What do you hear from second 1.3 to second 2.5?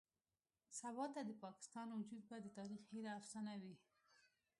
پاکستان وجود به د